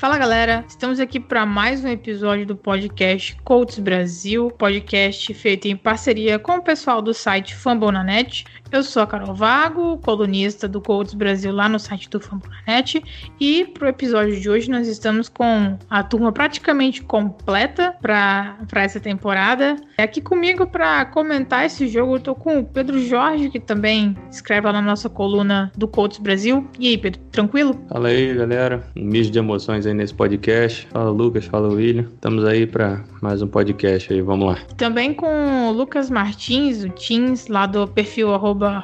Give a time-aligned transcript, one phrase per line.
[0.00, 5.76] Fala galera, estamos aqui para mais um episódio do podcast Colts Brasil, podcast feito em
[5.76, 8.46] parceria com o pessoal do site Fambonanet.
[8.72, 13.02] Eu sou a Carol Vago, colunista do Colts Brasil lá no site do Fambonanet,
[13.38, 18.98] e para o episódio de hoje nós estamos com a turma praticamente completa para essa
[19.00, 19.76] temporada.
[19.98, 24.16] É aqui comigo para comentar esse jogo, eu tô com o Pedro Jorge, que também
[24.30, 26.66] escreve lá na nossa coluna do Colts Brasil.
[26.78, 27.78] E aí, Pedro, tranquilo?
[27.90, 28.82] Fala aí, galera.
[28.96, 30.86] Um misto de emoções aí nesse podcast.
[30.90, 32.02] Fala Lucas, fala William.
[32.02, 34.58] Estamos aí para mais um podcast aí, vamos lá.
[34.76, 38.82] Também com o Lucas Martins, o Teams, lá do perfil arroba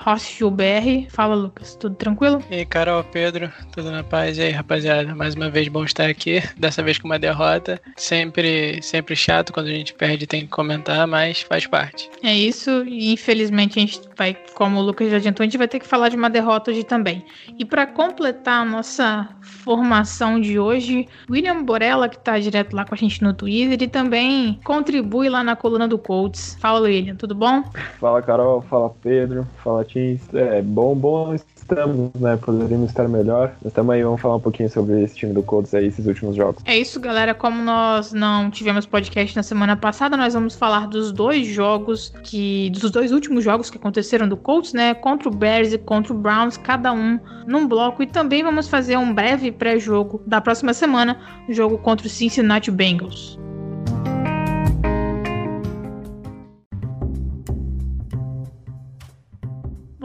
[1.08, 2.42] Fala Lucas, tudo tranquilo?
[2.50, 4.36] E aí, Carol, Pedro, tudo na paz?
[4.38, 7.80] E aí, rapaziada, mais uma vez bom estar aqui, dessa vez com uma derrota.
[7.96, 12.10] Sempre, sempre chato quando a gente perde tem que comentar, mas faz parte.
[12.22, 15.68] É isso, e infelizmente a gente vai, como o Lucas já adiantou, a gente vai
[15.68, 17.24] ter que falar de uma derrota hoje também.
[17.58, 20.95] E para completar a nossa formação de hoje,
[21.28, 25.42] William Borella, que está direto lá com a gente no Twitter, e também contribui lá
[25.42, 26.56] na coluna do Colts.
[26.60, 27.62] Fala, William, tudo bom?
[27.98, 28.62] Fala, Carol.
[28.62, 29.46] Fala, Pedro.
[29.62, 30.18] Fala, Tim.
[30.32, 32.36] É bom, bom estamos, né?
[32.36, 33.52] Poderíamos estar melhor.
[33.62, 36.62] Mas também vamos falar um pouquinho sobre esse time do Colts aí, esses últimos jogos.
[36.64, 37.34] É isso, galera.
[37.34, 42.70] Como nós não tivemos podcast na semana passada, nós vamos falar dos dois jogos que.
[42.70, 44.94] dos dois últimos jogos que aconteceram do Colts, né?
[44.94, 48.02] Contra o Bears e contra o Browns, cada um num bloco.
[48.02, 53.38] E também vamos fazer um breve pré-jogo da próxima semana, jogo contra o Cincinnati Bengals.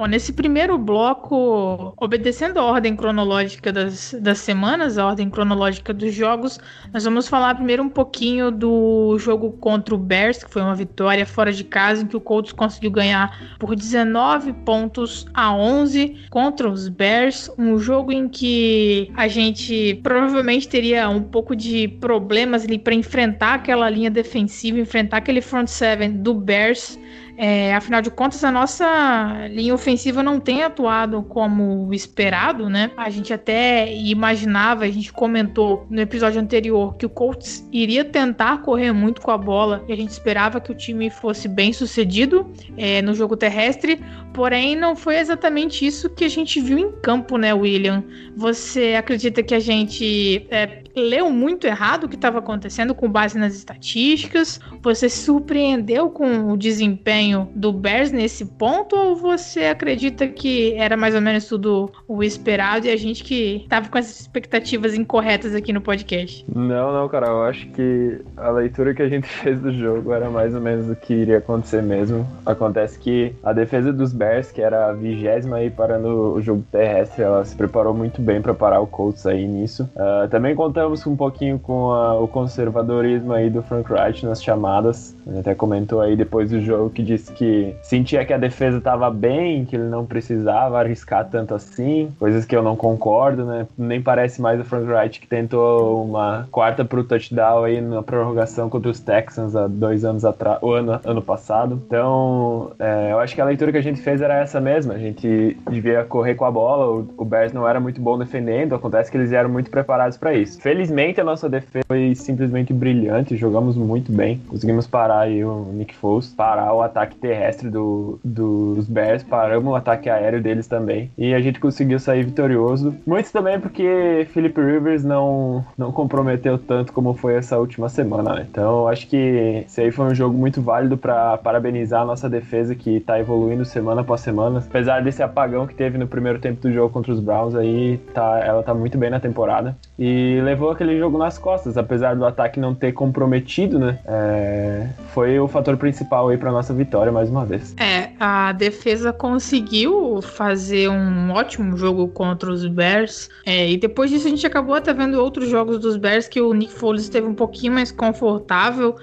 [0.02, 6.12] Bom, nesse primeiro bloco, obedecendo a ordem cronológica das, das semanas, a ordem cronológica dos
[6.12, 6.60] jogos,
[6.92, 11.24] nós vamos falar primeiro um pouquinho do jogo contra o Bears, que foi uma vitória
[11.24, 16.68] fora de casa, em que o Colts conseguiu ganhar por 19 pontos a 11 contra
[16.68, 17.52] os Bears.
[17.56, 23.54] Um jogo em que a gente provavelmente teria um pouco de problemas ali para enfrentar
[23.54, 26.98] aquela linha defensiva, enfrentar aquele front seven do Bears.
[27.38, 32.92] É, afinal de contas, a nossa linha ofensiva não tem atuado como esperado, né?
[32.98, 38.62] A gente até imaginava, a gente comentou no episódio anterior que o Colts iria tentar
[38.62, 42.52] correr muito com a bola e a gente esperava que o time fosse bem sucedido
[42.78, 44.00] é, no jogo terrestre,
[44.34, 48.04] porém não foi exatamente isso que a gente viu em campo, né, William?
[48.36, 53.38] Você acredita que a gente é, leu muito errado o que estava acontecendo com base
[53.38, 54.60] nas estatísticas?
[54.82, 58.96] Você se surpreendeu com o desempenho do Bears nesse ponto?
[58.96, 63.62] Ou você acredita que era mais ou menos tudo o esperado e a gente que
[63.64, 66.46] estava com essas expectativas incorretas aqui no podcast?
[66.54, 67.28] Não, não, cara.
[67.28, 70.90] Eu acho que a leitura que a gente fez do jogo era mais ou menos
[70.90, 72.28] o que iria acontecer mesmo.
[72.46, 77.24] Acontece que a defesa dos Bears, que era a vigésima aí parando o jogo terrestre,
[77.24, 79.90] ela se preparou muito bem para parar o Colts aí nisso.
[79.96, 84.42] Uh, também conta contamos um pouquinho com a, o conservadorismo aí do Frank Wright nas
[84.42, 85.16] chamadas.
[85.28, 89.10] Ele até comentou aí depois do jogo que disse que sentia que a defesa estava
[89.10, 93.68] bem, que ele não precisava arriscar tanto assim, coisas que eu não concordo, né?
[93.78, 98.70] Nem parece mais o Frank Wright que tentou uma quarta pro touchdown aí na prorrogação
[98.70, 101.82] contra os Texans há dois anos atrás, o ano, ano passado.
[101.86, 104.94] Então, é, eu acho que a leitura que a gente fez era essa mesma.
[104.94, 108.76] A gente devia correr com a bola, o, o Bears não era muito bom defendendo,
[108.76, 110.60] acontece que eles eram muito preparados para isso.
[110.62, 114.40] Felizmente a nossa defesa foi simplesmente brilhante, jogamos muito bem.
[114.48, 119.76] Conseguimos parar aí o Nick Foles, parar o ataque terrestre do, dos Bears, paramos o
[119.76, 121.12] ataque aéreo deles também.
[121.18, 122.96] E a gente conseguiu sair vitorioso.
[123.06, 128.36] Muito também porque Philip Rivers não, não comprometeu tanto como foi essa última semana.
[128.36, 128.48] Né?
[128.50, 132.76] Então acho que esse aí foi um jogo muito válido para parabenizar a nossa defesa
[132.76, 134.60] que tá evoluindo semana após semana.
[134.60, 138.40] Apesar desse apagão que teve no primeiro tempo do jogo contra os Browns aí, tá,
[138.40, 139.76] ela tá muito bem na temporada.
[140.04, 144.00] E levou aquele jogo nas costas, apesar do ataque não ter comprometido, né?
[144.04, 147.76] É, foi o fator principal aí para nossa vitória mais uma vez.
[147.78, 153.30] É, a defesa conseguiu fazer um ótimo jogo contra os Bears.
[153.46, 156.52] É, e depois disso a gente acabou até vendo outros jogos dos Bears que o
[156.52, 158.96] Nick Foles esteve um pouquinho mais confortável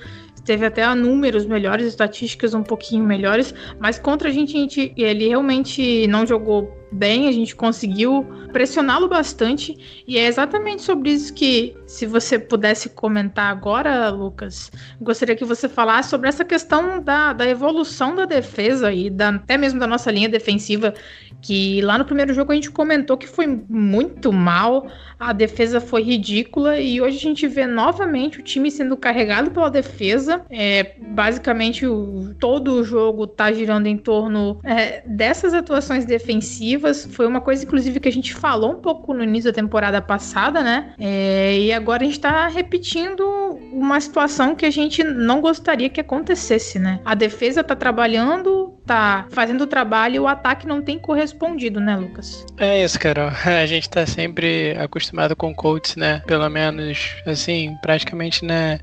[0.49, 6.27] teve até números melhores, estatísticas um pouquinho melhores, mas contra a gente ele realmente não
[6.27, 12.38] jogou bem, a gente conseguiu pressioná-lo bastante, e é exatamente sobre isso que, se você
[12.38, 14.70] pudesse comentar agora, Lucas,
[15.00, 19.56] gostaria que você falasse sobre essa questão da, da evolução da defesa e da, até
[19.58, 20.94] mesmo da nossa linha defensiva,
[21.40, 24.88] que lá no primeiro jogo a gente comentou que foi muito mal,
[25.19, 29.70] a defesa foi ridícula e hoje a gente vê novamente o time sendo carregado pela
[29.70, 30.43] defesa.
[30.49, 36.78] É, basicamente, o, todo o jogo tá girando em torno é, dessas atuações defensivas.
[37.13, 40.63] Foi uma coisa, inclusive, que a gente falou um pouco no início da temporada passada,
[40.63, 40.93] né?
[40.99, 43.25] É, e agora a gente tá repetindo
[43.73, 47.01] uma situação que a gente não gostaria que acontecesse, né?
[47.05, 51.97] A defesa tá trabalhando, tá fazendo o trabalho e o ataque não tem correspondido, né,
[51.97, 52.45] Lucas?
[52.57, 53.31] É isso, Carol.
[53.45, 56.23] A gente tá sempre acostumado com Colts, né?
[56.27, 58.79] Pelo menos, assim, praticamente, né?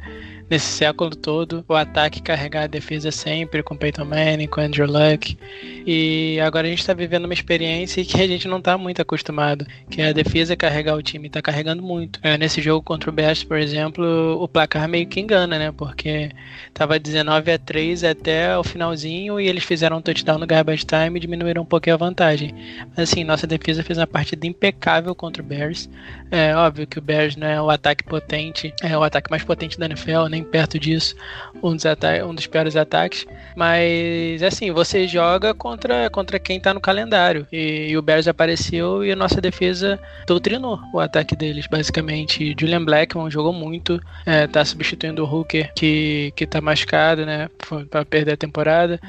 [0.49, 5.37] Nesse século todo, o ataque carregar a defesa sempre com Peyton Manning, com Andrew Luck.
[5.85, 9.65] E agora a gente está vivendo uma experiência que a gente não está muito acostumado,
[9.89, 12.19] que é a defesa carregar o time, está carregando muito.
[12.23, 14.05] É, nesse jogo contra o Bears, por exemplo,
[14.41, 15.71] o placar meio que engana, né?
[15.71, 16.31] Porque
[16.73, 21.17] tava 19 a 3 até o finalzinho e eles fizeram um touchdown no garbage time
[21.17, 22.53] e diminuíram um pouquinho a vantagem.
[22.95, 25.89] Mas assim, nossa defesa fez uma partida impecável contra o Bears.
[26.31, 29.77] É óbvio que o Bears não é o ataque potente, é o ataque mais potente
[29.77, 31.15] da NFL, nem perto disso,
[31.63, 31.85] um dos,
[32.27, 33.25] um dos piores ataques.
[33.55, 37.47] Mas assim, você joga contra, contra quem tá no calendário.
[37.51, 42.55] E, e, o Bears apareceu e a nossa defesa doutrinou o ataque deles, basicamente.
[42.59, 47.49] Julian Blackman jogou muito, é, tá substituindo o Hooker que, que tá machucado, né?
[47.89, 48.99] para perder a temporada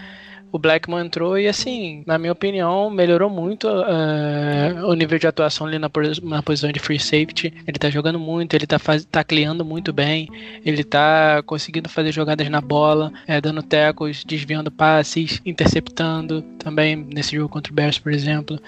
[0.53, 5.67] o Blackman entrou e, assim, na minha opinião, melhorou muito uh, o nível de atuação
[5.67, 5.91] ali na,
[6.23, 7.53] na, posição de free safety.
[7.67, 10.29] Ele tá jogando muito, ele tá, faz, tá criando muito bem,
[10.65, 17.37] ele tá conseguindo fazer jogadas na bola, é, dando tecos, desviando passes, interceptando também nesse
[17.37, 18.59] jogo contra o Bears, por exemplo.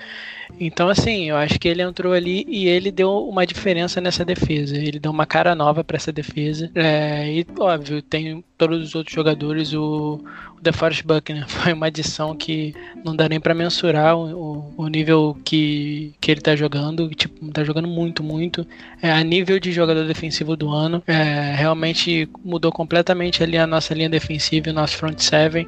[0.60, 4.76] Então, assim, eu acho que ele entrou ali e ele deu uma diferença nessa defesa.
[4.76, 6.70] Ele deu uma cara nova para essa defesa.
[6.74, 9.72] É, e, óbvio, tem todos os outros jogadores.
[9.72, 10.20] O,
[10.58, 12.74] o DeForest Buckner foi uma adição que
[13.04, 17.08] não dá nem para mensurar o, o, nível que, que ele tá jogando.
[17.10, 18.66] Tipo, tá jogando muito, muito.
[19.00, 23.94] É, a nível de jogador defensivo do ano, é, realmente mudou completamente ali a nossa
[23.94, 25.66] linha defensiva e o nosso front seven.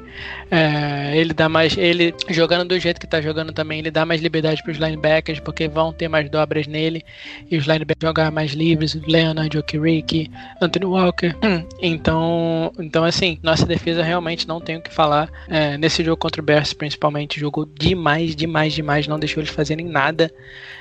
[0.51, 1.77] É, ele dá mais.
[1.77, 5.39] Ele jogando do jeito que tá jogando também, ele dá mais liberdade para os linebackers,
[5.39, 7.03] porque vão ter mais dobras nele.
[7.49, 10.29] E os linebackers jogar mais livres, Leonard, Okiriki,
[10.61, 11.35] Anthony Walker.
[11.83, 15.29] Então, então, assim, nossa defesa realmente não tem o que falar.
[15.47, 19.07] É, nesse jogo contra o Bears, principalmente, jogou demais, demais, demais.
[19.07, 20.31] Não deixou eles fazerem nada.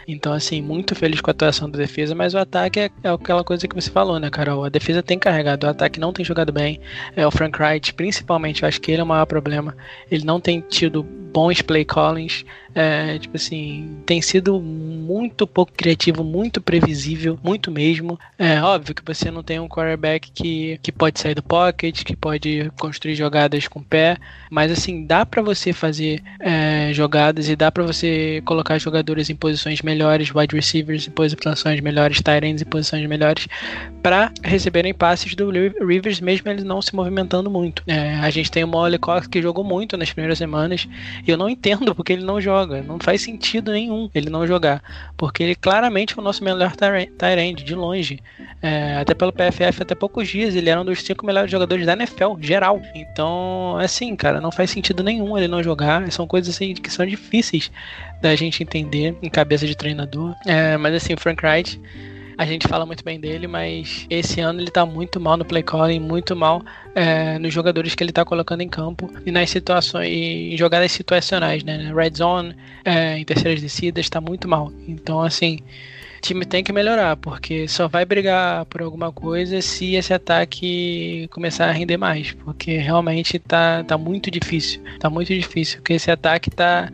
[0.07, 3.45] Então, assim, muito feliz com a atuação da defesa, mas o ataque é, é aquela
[3.45, 4.65] coisa que você falou, né, Carol?
[4.65, 6.81] A defesa tem carregado, o ataque não tem jogado bem.
[7.15, 9.77] É, o Frank Wright, principalmente, eu acho que ele é o maior problema.
[10.11, 12.45] Ele não tem tido bons play callings.
[12.75, 18.19] É, tipo assim, tem sido muito pouco criativo, muito previsível, muito mesmo.
[18.39, 22.17] É óbvio que você não tem um quarterback que, que pode sair do pocket, que
[22.17, 24.17] pode construir jogadas com pé,
[24.51, 29.37] mas assim, dá para você fazer é, jogadas e dá para você colocar jogadores em
[29.37, 33.47] posições melhores, wide receivers em posições melhores, tight ends em posições melhores,
[34.03, 37.83] para receberem passes do Rivers, mesmo ele não se movimentando muito.
[37.87, 40.89] É, a gente tem o Molly Cox que jogou muito nas primeiras semanas,
[41.27, 42.83] e eu não entendo porque ele não joga.
[42.83, 44.83] Não faz sentido nenhum ele não jogar.
[45.17, 48.21] Porque ele claramente é o nosso melhor tight de longe.
[48.63, 51.93] É, até pelo PFF, até poucos dias, ele era um dos cinco melhores jogadores da
[51.93, 52.81] NFL, geral.
[52.95, 56.11] Então, assim, cara, não faz sentido nenhum ele não jogar.
[56.13, 57.71] São coisas assim que são difíceis
[58.21, 60.35] da gente entender em cabeça de treinador.
[60.47, 61.81] É, mas assim, Frank Wright
[62.41, 65.63] a gente fala muito bem dele, mas esse ano ele tá muito mal no play
[65.63, 66.63] calling, muito mal
[66.95, 70.91] é, nos jogadores que ele tá colocando em campo e nas situações e em jogadas
[70.91, 71.93] situacionais, né?
[71.95, 74.73] Red zone, é, em terceiras descidas, tá muito mal.
[74.89, 79.95] Então, assim, o time tem que melhorar, porque só vai brigar por alguma coisa se
[79.95, 84.83] esse ataque começar a render mais, porque realmente tá, tá muito difícil.
[84.99, 86.91] Tá muito difícil, porque esse ataque tá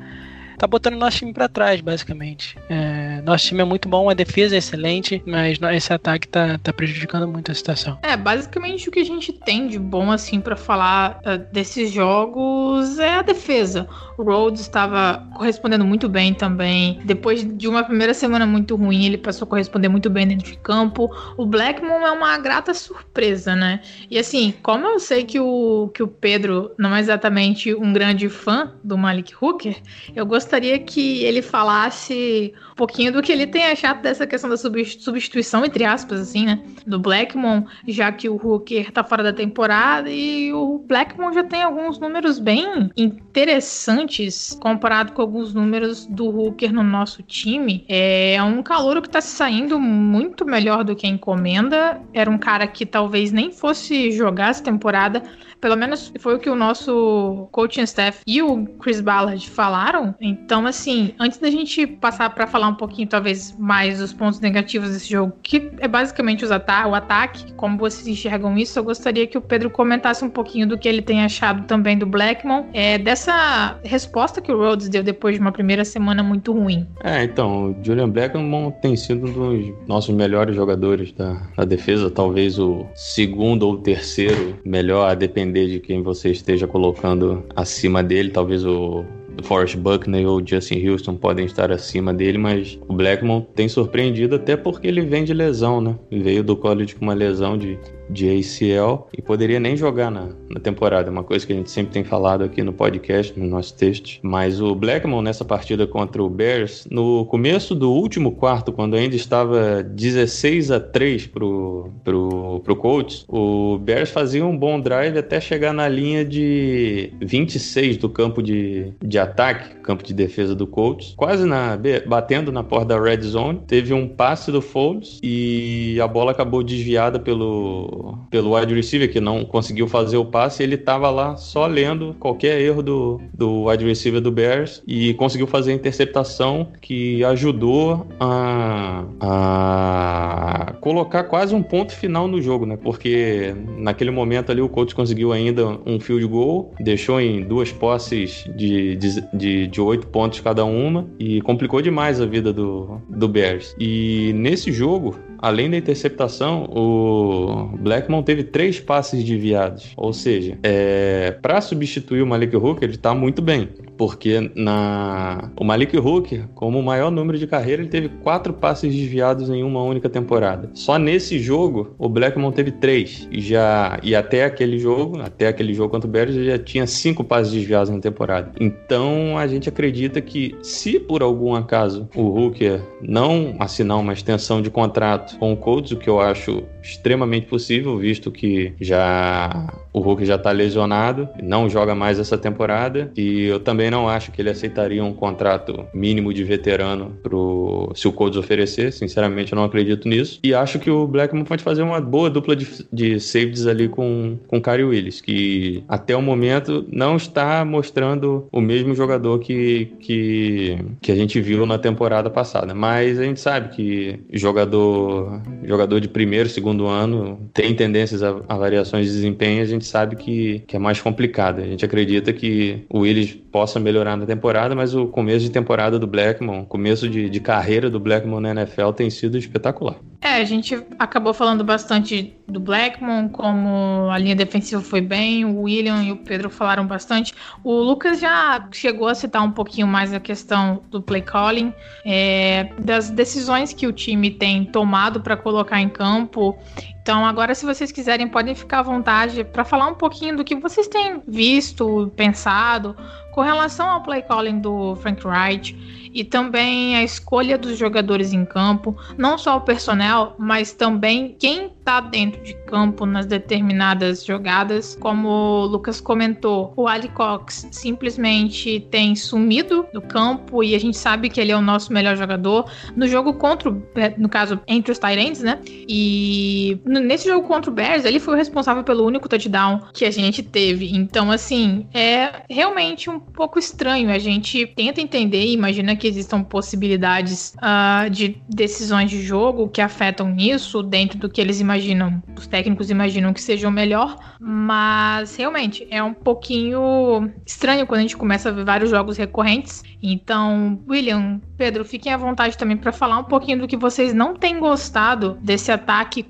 [0.59, 2.57] tá botando nosso time para trás, basicamente.
[2.69, 6.73] É, nosso time é muito bom, a defesa é excelente, mas esse ataque tá, tá
[6.73, 7.99] prejudicando muito a situação.
[8.03, 12.99] É, basicamente o que a gente tem de bom, assim, para falar uh, desses jogos
[12.99, 13.89] é a defesa.
[14.19, 17.01] O Rhodes estava correspondendo muito bem também.
[17.05, 20.57] Depois de uma primeira semana muito ruim, ele passou a corresponder muito bem dentro de
[20.59, 21.11] campo.
[21.37, 23.81] O Blackmon é uma grata surpresa, né?
[24.11, 28.29] E assim, como eu sei que o, que o Pedro não é exatamente um grande
[28.29, 29.77] fã do Malik Hooker,
[30.15, 34.57] eu gostaria que ele falasse um pouquinho do que ele tem achado dessa questão da
[34.57, 36.62] substituição, entre aspas, assim, né?
[36.87, 41.65] Do Blackmon, já que o Hooker tá fora da temporada e o Blackmon já tem
[41.65, 47.85] alguns números bem interessantes comparado com alguns números do Hooker no nosso time.
[47.88, 52.00] É um calouro que tá saindo muito melhor do que a encomenda.
[52.15, 55.25] Era um cara que talvez nem fosse jogar essa temporada.
[55.61, 60.36] Pelo menos foi o que o nosso coaching staff e o Chris Ballard falaram em
[60.45, 64.90] Então, assim, antes da gente passar para falar um pouquinho, talvez, mais dos pontos negativos
[64.90, 69.26] desse jogo, que é basicamente os ata o ataque, como vocês enxergam isso, eu gostaria
[69.26, 72.99] que o Pedro comentasse um pouquinho do que ele tem achado também do Blackmon, é,
[72.99, 76.87] dessa resposta que o Rhodes deu depois de uma primeira semana muito ruim.
[77.02, 82.11] É, então, o Julian Blackmon tem sido um dos nossos melhores jogadores da, da defesa,
[82.11, 88.31] talvez o segundo ou terceiro melhor, a depender de quem você esteja colocando acima dele,
[88.31, 89.05] talvez o
[89.43, 94.57] Forrest Buckner ou Justin Houston podem estar acima dele, mas o Blackmon tem surpreendido até
[94.57, 95.97] porque ele vem de lesão, né?
[96.11, 97.78] Veio do college com uma lesão de
[98.09, 101.09] de ACL e poderia nem jogar na, na temporada.
[101.09, 104.19] É uma coisa que a gente sempre tem falado aqui no podcast, no nosso texto.
[104.23, 109.17] Mas o Blackmon nessa partida contra o Bears, no começo do último quarto, quando ainda
[109.17, 115.41] estava 16 a 3 pro, pro, pro Colts, o Bears fazia um bom drive até
[115.41, 121.15] chegar na linha de 26 do campo de, de ataque, campo de defesa do Colts,
[121.17, 123.61] quase na, batendo na porta da red zone.
[123.67, 127.96] Teve um passe do Foles e a bola acabou desviada pelo
[128.31, 132.61] pelo, wide receiver que não conseguiu fazer o passe, ele estava lá só lendo qualquer
[132.61, 139.05] erro do, do wide receiver do Bears e conseguiu fazer a interceptação que ajudou a,
[139.21, 142.76] a colocar quase um ponto final no jogo, né?
[142.76, 148.45] Porque naquele momento ali o coach conseguiu ainda um field goal, deixou em duas posses
[148.57, 153.75] de, de, de, oito pontos cada uma e complicou demais a vida do, do Bears.
[153.79, 159.93] E nesse jogo, além da interceptação, o Blackmon teve três passes desviados.
[159.97, 163.69] Ou seja, é, para substituir o Malik Hooker, ele está muito bem.
[163.97, 168.95] Porque na o Malik Hooker, como o maior número de carreira, ele teve quatro passes
[168.95, 170.71] desviados em uma única temporada.
[170.75, 173.26] Só nesse jogo, o Blackmon teve três.
[173.31, 176.87] E, já, e até aquele jogo, até aquele jogo contra o Bears, ele já tinha
[176.87, 178.52] cinco passes desviados na temporada.
[178.61, 184.61] Então a gente acredita que se por algum acaso o Hooker não assinar uma extensão
[184.61, 190.00] de contrato com o Colts, o que eu acho extremamente possível, visto que já o
[190.00, 194.42] Hulk já está lesionado, não joga mais essa temporada e eu também não acho que
[194.42, 199.64] ele aceitaria um contrato mínimo de veterano pro se o Colts oferecer, sinceramente eu não
[199.64, 200.38] acredito nisso.
[200.45, 204.38] E acho que o Blackman pode fazer uma boa dupla de, de safeties ali com
[204.47, 210.78] com Kyrie Willis, que até o momento não está mostrando o mesmo jogador que que
[211.00, 215.16] que a gente viu na temporada passada, mas a gente sabe que jogador
[215.65, 220.17] jogador de primeiro, segundo ano tem tendências a, a variações de desempenho, a gente sabe
[220.17, 221.61] que, que é mais complicado.
[221.61, 225.99] A gente acredita que o Willis possa melhorar na temporada, mas o começo de temporada
[225.99, 229.97] do Blackmon, começo de, de carreira do Blackmon na NFL tem sido espetacular.
[230.21, 235.63] É, a gente acabou falando bastante do Blackmon, como a linha defensiva foi bem, o
[235.63, 237.33] William e o Pedro falaram bastante.
[237.63, 241.73] O Lucas já chegou a citar um pouquinho mais a questão do play calling,
[242.05, 246.59] é, das decisões que o time tem tomado para colocar em campo
[247.07, 250.57] então, agora, se vocês quiserem, podem ficar à vontade para falar um pouquinho do que
[250.57, 252.97] vocês têm visto, pensado
[253.37, 258.47] com relação ao play calling do Frank Wright e também a escolha dos jogadores em
[258.47, 264.97] campo, não só o personnel, mas também quem está dentro de campo nas determinadas jogadas.
[264.99, 270.97] Como o Lucas comentou, o Ali Cox simplesmente tem sumido do campo e a gente
[270.97, 273.71] sabe que ele é o nosso melhor jogador no jogo contra,
[274.17, 275.61] no caso, entre os Tyrants, né?
[275.67, 280.11] E nesse jogo contra o Bears, ele foi o responsável pelo único touchdown que a
[280.11, 280.95] gente teve.
[280.95, 284.11] Então, assim, é realmente um pouco estranho.
[284.11, 289.81] A gente tenta entender e imagina que existam possibilidades uh, de decisões de jogo que
[289.81, 295.37] afetam nisso, dentro do que eles imaginam, os técnicos imaginam que seja o melhor, mas
[295.37, 299.83] realmente é um pouquinho estranho quando a gente começa a ver vários jogos recorrentes.
[300.03, 304.35] Então, William, Pedro, fiquem à vontade também para falar um pouquinho do que vocês não
[304.35, 306.23] têm gostado desse ataque,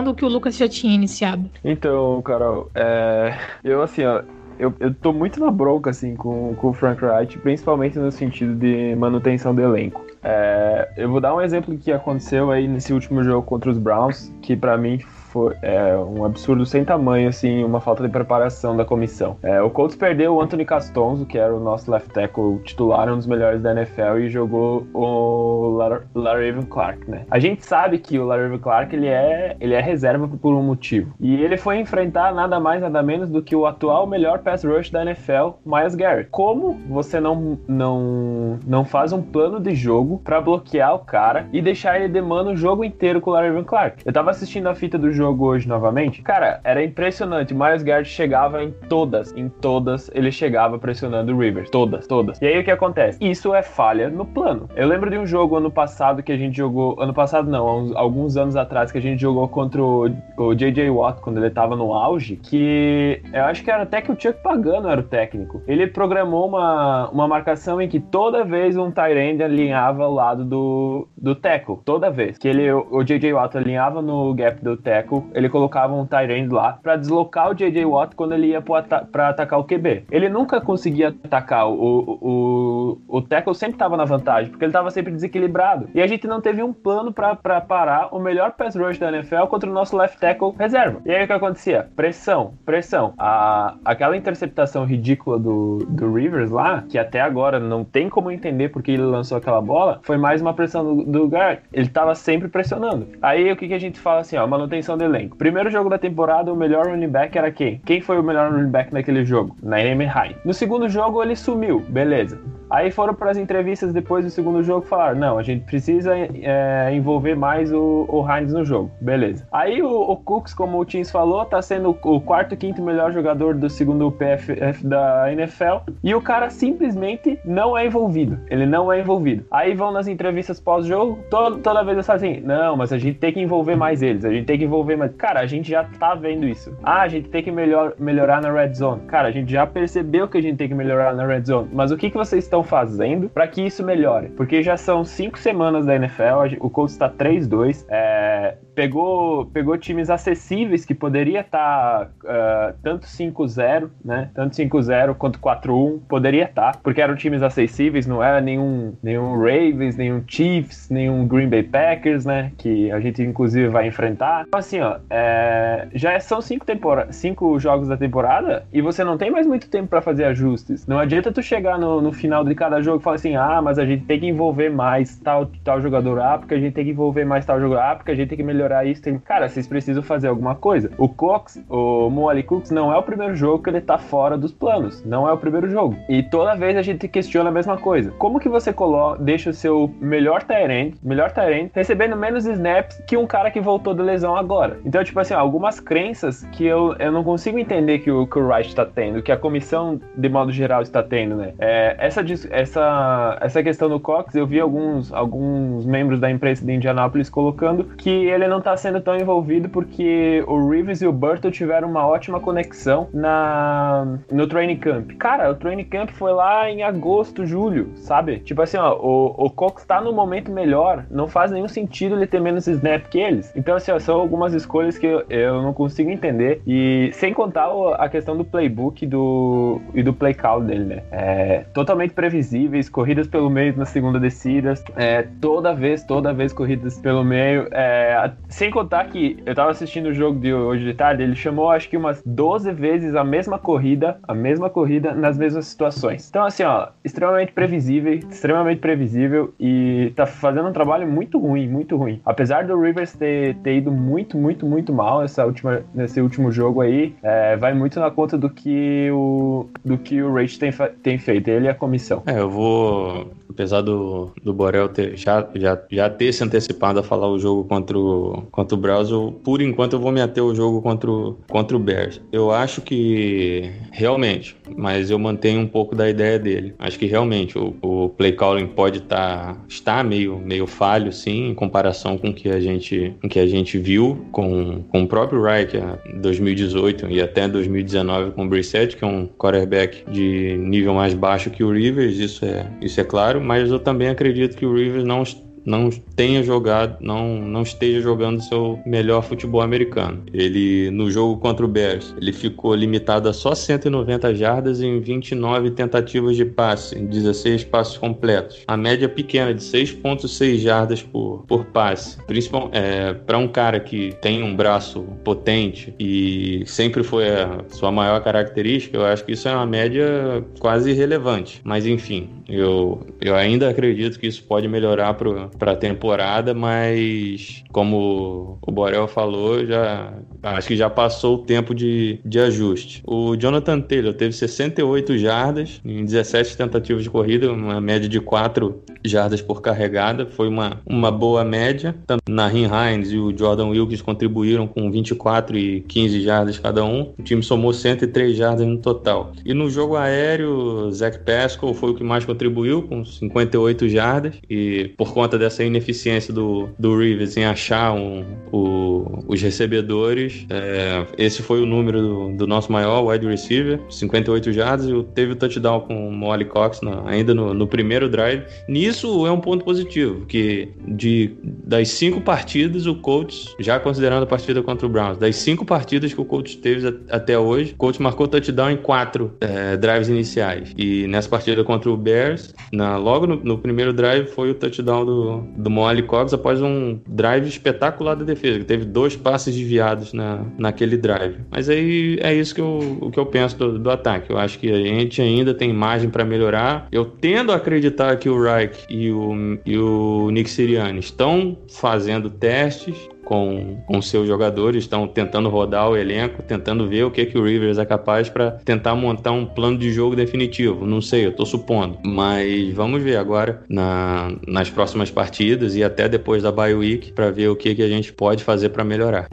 [0.00, 1.48] o que o Lucas já tinha iniciado.
[1.64, 3.36] Então, Carol, é...
[3.62, 4.22] eu assim, ó,
[4.58, 8.54] eu, eu tô muito na bronca, assim, com, com o Frank Wright, principalmente no sentido
[8.54, 10.04] de manutenção do elenco.
[10.22, 14.32] É, eu vou dar um exemplo que aconteceu aí nesse último jogo contra os Browns,
[14.40, 15.00] que para mim
[15.32, 19.38] foi é, um absurdo sem tamanho, assim, uma falta de preparação da comissão.
[19.42, 23.16] É, o Colts perdeu o Anthony Castonzo, que era o nosso left tackle titular, um
[23.16, 25.78] dos melhores da NFL, e jogou o
[26.14, 27.24] Laraven Clark, né?
[27.30, 31.14] A gente sabe que o Laraven Clark, ele é, ele é reserva por um motivo.
[31.18, 34.90] E ele foi enfrentar nada mais, nada menos do que o atual melhor pass rush
[34.90, 36.28] da NFL, Miles Garrett.
[36.30, 41.62] Como você não, não, não faz um plano de jogo para bloquear o cara e
[41.62, 44.02] deixar ele demando o jogo inteiro com o Larry Clark.
[44.04, 46.22] Eu tava assistindo a fita do jogo hoje novamente.
[46.22, 47.54] Cara, era impressionante.
[47.54, 51.70] Miles Garrett chegava em todas, em todas, ele chegava pressionando o Rivers.
[51.70, 52.40] Todas, todas.
[52.40, 53.18] E aí o que acontece?
[53.20, 54.68] Isso é falha no plano.
[54.74, 57.00] Eu lembro de um jogo ano passado que a gente jogou.
[57.00, 60.90] Ano passado não, alguns anos atrás que a gente jogou contra o, o J.J.
[60.90, 62.36] Watt quando ele tava no auge.
[62.36, 65.62] Que eu acho que era até que o Chuck Pagano era o técnico.
[65.66, 71.08] Ele programou uma, uma marcação em que toda vez um Tyrande alinhava ao lado do,
[71.16, 71.78] do tackle.
[71.84, 73.32] Toda vez que ele, o J.J.
[73.32, 74.76] Watt alinhava no gap do
[75.12, 77.84] tackle, ele colocava um Tyrande lá para deslocar o J.J.
[77.84, 80.04] Watt quando ele ia para atacar o QB.
[80.10, 81.68] Ele nunca conseguia atacar.
[81.68, 85.88] O, o, o tackle sempre estava na vantagem, porque ele estava sempre desequilibrado.
[85.94, 89.46] E a gente não teve um plano para parar o melhor pass rush da NFL
[89.48, 91.00] contra o nosso left tackle reserva.
[91.04, 91.88] E aí o que acontecia?
[91.94, 93.12] Pressão, pressão.
[93.18, 98.70] A, aquela interceptação ridícula do, do Rivers lá, que até agora não tem como entender
[98.70, 101.32] porque ele lançou aquela bola, foi mais uma pressão do, do.
[101.72, 103.08] Ele estava sempre pressionando.
[103.20, 105.36] Aí o que, que a gente fala assim, ó, manutenção elenco.
[105.36, 107.80] Primeiro jogo da temporada, o melhor running back era quem?
[107.84, 109.56] Quem foi o melhor running back naquele jogo?
[109.62, 110.36] Naomi High.
[110.44, 112.38] No segundo jogo ele sumiu, beleza.
[112.70, 116.90] Aí foram para as entrevistas depois do segundo jogo falar, não, a gente precisa é,
[116.94, 119.46] envolver mais o, o Hines no jogo, beleza.
[119.52, 123.54] Aí o, o Cooks, como o Tins falou, tá sendo o quarto, quinto melhor jogador
[123.54, 128.38] do segundo PFF da NFL e o cara simplesmente não é envolvido.
[128.48, 129.44] Ele não é envolvido.
[129.50, 133.18] Aí vão nas entrevistas pós-jogo, toda, toda vez eu falo assim, não, mas a gente
[133.18, 135.14] tem que envolver mais eles, a gente tem que envolver mais.
[135.14, 136.76] Cara, a gente já tá vendo isso.
[136.82, 139.02] Ah, a gente tem que melhor, melhorar na red zone.
[139.06, 141.68] Cara, a gente já percebeu que a gente tem que melhorar na red zone.
[141.72, 144.28] Mas o que, que vocês estão fazendo para que isso melhore?
[144.28, 147.86] Porque já são cinco semanas da NFL, o Colts está 3-2.
[147.88, 154.30] É, pegou, pegou times acessíveis que poderia estar tá, uh, tanto 5-0, né?
[154.34, 159.36] Tanto 5-0 quanto 4-1, poderia estar, tá, porque eram times acessíveis, não era nenhum, nenhum
[159.36, 162.52] Ravens, nenhum Chiefs, nenhum Green Bay Packers, né?
[162.58, 164.44] Que a gente inclusive vai enfrentar.
[164.46, 166.66] Então, assim, ó, é, já são cinco,
[167.10, 170.86] cinco jogos da temporada e você não tem mais muito tempo para fazer ajustes.
[170.86, 173.78] Não adianta tu chegar no, no final de cada jogo e falar assim, ah, mas
[173.78, 176.90] a gente tem que envolver mais tal, tal jogador A, porque a gente tem que
[176.90, 179.18] envolver mais tal jogador A, porque a gente tem que melhorar melhorar isso, tem...
[179.18, 180.90] cara, vocês precisam fazer alguma coisa.
[180.96, 184.52] O Cox, o Moali Cooks, não é o primeiro jogo que ele tá fora dos
[184.52, 185.04] planos.
[185.04, 185.96] Não é o primeiro jogo.
[186.08, 188.10] E toda vez a gente questiona a mesma coisa.
[188.12, 193.16] Como que você coloca, deixa o seu melhor Tyrant, melhor Tyrant, recebendo menos snaps que
[193.16, 194.78] um cara que voltou da lesão agora?
[194.84, 198.46] Então, tipo assim, algumas crenças que eu, eu não consigo entender que o, que o
[198.46, 201.52] Wright está tendo, que a comissão, de modo geral, está tendo, né?
[201.58, 206.72] É, essa, essa, essa questão do Cox, eu vi alguns, alguns membros da imprensa de
[206.72, 211.50] Indianápolis colocando que ele não tá sendo tão envolvido porque o Reeves e o Burton
[211.50, 215.12] tiveram uma ótima conexão na no training camp.
[215.18, 218.40] Cara, o training camp foi lá em agosto, julho, sabe?
[218.40, 222.26] Tipo assim, ó, o, o Cox tá no momento melhor, não faz nenhum sentido ele
[222.26, 223.52] ter menos snap que eles.
[223.56, 226.60] Então, assim, ó, são algumas escolhas que eu, eu não consigo entender.
[226.66, 231.02] E sem contar a questão do playbook do, e do play call dele, né?
[231.10, 236.98] É, totalmente previsíveis, corridas pelo meio na segunda descida, é, toda vez, toda vez corridas
[236.98, 237.68] pelo meio.
[237.70, 241.70] É, sem contar que eu tava assistindo o jogo de hoje de tarde, ele chamou
[241.70, 246.28] acho que umas 12 vezes a mesma corrida, a mesma corrida nas mesmas situações.
[246.28, 251.96] Então, assim, ó, extremamente previsível, extremamente previsível e tá fazendo um trabalho muito ruim, muito
[251.96, 252.20] ruim.
[252.24, 256.80] Apesar do Rivers ter, ter ido muito, muito, muito mal essa última, nesse último jogo
[256.82, 260.70] aí, é, vai muito na conta do que o, do que o Rage tem,
[261.02, 262.22] tem feito, ele e a comissão.
[262.26, 267.02] É, eu vou apesar do, do Borel ter, já, já, já ter se antecipado a
[267.02, 270.42] falar o jogo contra o, contra o Browns, eu, por enquanto eu vou me ater
[270.42, 272.20] ao jogo contra o, contra o Bears.
[272.30, 276.74] Eu acho que realmente, mas eu mantenho um pouco da ideia dele.
[276.78, 281.50] Acho que realmente o, o play calling pode estar tá, está meio, meio falho, sim,
[281.50, 285.42] em comparação com o que a gente, que a gente viu com, com o próprio
[285.42, 290.94] Reich em 2018 e até 2019 com o Brissett, que é um quarterback de nível
[290.94, 294.64] mais baixo que o Rivers, isso é, isso é claro mas eu também acredito que
[294.64, 295.22] o Rivers não
[295.64, 300.22] não tenha jogado, não, não esteja jogando seu melhor futebol americano.
[300.32, 305.70] Ele, no jogo contra o Bears, ele ficou limitado a só 190 jardas em 29
[305.72, 308.62] tentativas de passe, em 16 passos completos.
[308.66, 312.18] A média pequena de 6,6 jardas por, por passe.
[312.26, 317.90] Principalmente é, para um cara que tem um braço potente e sempre foi a sua
[317.90, 321.60] maior característica, eu acho que isso é uma média quase irrelevante.
[321.64, 327.62] Mas enfim, eu, eu ainda acredito que isso pode melhorar para para a temporada, mas
[327.72, 330.12] como o Borel falou, já
[330.42, 333.02] Acho que já passou o tempo de, de ajuste.
[333.06, 338.82] O Jonathan Taylor teve 68 jardas em 17 tentativas de corrida, uma média de 4
[339.04, 340.26] jardas por carregada.
[340.26, 341.94] Foi uma, uma boa média.
[342.06, 347.12] Tanto Nahin Hines e o Jordan Wilkes contribuíram com 24 e 15 jardas cada um.
[347.16, 349.32] O time somou 103 jardas no total.
[349.44, 354.34] E no jogo aéreo, Zach Pascal foi o que mais contribuiu, com 58 jardas.
[354.50, 361.04] E por conta dessa ineficiência do, do Rivers em achar um, o, os recebedores, é,
[361.18, 365.36] esse foi o número do, do, nosso maior wide receiver, 58 jardas, e teve o
[365.36, 368.44] touchdown com o Molly Cox na, ainda no, no, primeiro drive.
[368.68, 374.26] Nisso é um ponto positivo, que de, das cinco partidas, o Colts, já considerando a
[374.26, 377.98] partida contra o Browns, das cinco partidas que o Colts teve até hoje, o Colts
[377.98, 380.72] marcou touchdown em quatro é, drives iniciais.
[380.76, 385.04] E nessa partida contra o Bears, na, logo no, no primeiro drive, foi o touchdown
[385.04, 390.12] do, do Molly Cox após um drive espetacular da defesa, que teve dois passes desviados
[390.12, 391.38] na, naquele drive.
[391.50, 394.30] Mas aí é isso que eu, o que eu penso do, do ataque.
[394.30, 396.88] Eu acho que a gente ainda tem margem para melhorar.
[396.92, 402.30] Eu tendo a acreditar que o Reich e o, e o Nick Sirianni estão fazendo
[402.30, 407.38] testes com, com seus jogadores, estão tentando rodar o elenco, tentando ver o que, que
[407.38, 410.86] o Rivers é capaz para tentar montar um plano de jogo definitivo.
[410.86, 411.98] Não sei, eu estou supondo.
[412.04, 417.30] Mas vamos ver agora na, nas próximas partidas e até depois da bye week para
[417.30, 419.28] ver o que, que a gente pode fazer para melhorar.